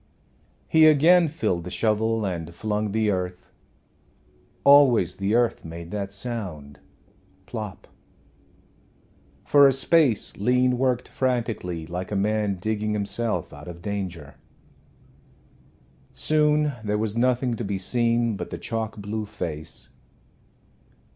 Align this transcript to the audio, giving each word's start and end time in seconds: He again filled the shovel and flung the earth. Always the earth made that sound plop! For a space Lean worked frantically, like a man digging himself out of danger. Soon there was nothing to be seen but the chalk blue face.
He 0.67 0.87
again 0.87 1.27
filled 1.27 1.63
the 1.63 1.69
shovel 1.69 2.25
and 2.25 2.55
flung 2.55 2.91
the 2.91 3.11
earth. 3.11 3.51
Always 4.63 5.17
the 5.17 5.35
earth 5.35 5.63
made 5.63 5.91
that 5.91 6.11
sound 6.11 6.79
plop! 7.45 7.87
For 9.45 9.67
a 9.67 9.71
space 9.71 10.35
Lean 10.37 10.79
worked 10.79 11.07
frantically, 11.07 11.85
like 11.85 12.11
a 12.11 12.15
man 12.15 12.55
digging 12.55 12.93
himself 12.93 13.53
out 13.53 13.67
of 13.67 13.83
danger. 13.83 14.37
Soon 16.13 16.73
there 16.83 16.97
was 16.97 17.15
nothing 17.15 17.53
to 17.55 17.63
be 17.63 17.77
seen 17.77 18.35
but 18.35 18.49
the 18.49 18.57
chalk 18.57 18.97
blue 18.97 19.27
face. 19.27 19.89